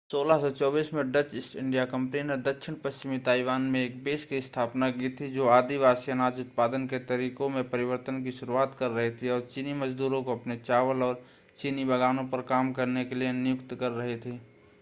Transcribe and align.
1624 0.09 0.91
में 0.93 1.11
Dutch 1.11 1.33
East 1.35 1.55
India 1.55 1.83
company 1.85 2.21
ने 2.23 2.35
दक्षिण-पश्चिमी 2.43 3.17
ताइवान 3.19 3.61
में 3.71 3.79
एक 3.79 4.03
बेस 4.03 4.25
की 4.25 4.41
स्थापना 4.41 4.89
की 4.91 5.09
थी 5.09 5.29
जो 5.31 5.47
आदिवासी 5.49 6.11
अनाज 6.11 6.39
उत्पादन 6.39 6.87
के 6.87 6.99
तरीको 7.05 7.49
में 7.49 7.63
परिवर्तन 7.69 8.21
की 8.23 8.31
शुरुआत 8.31 8.75
कर 8.75 8.89
रही 8.91 9.11
थी 9.11 9.29
और 9.29 9.47
चीनी 9.53 9.73
मजदूरों 9.75 10.23
को 10.23 10.35
अपने 10.35 10.57
चावल 10.57 11.03
और 11.03 11.23
चीनी 11.57 11.85
बागानों 11.85 12.27
पर 12.27 12.41
काम 12.47 12.71
करने 12.73 13.05
के 13.05 13.15
लिए 13.15 13.31
नियुक्त 13.33 13.75
कर 13.75 13.91
रही 13.93 14.17
थी 14.17 14.39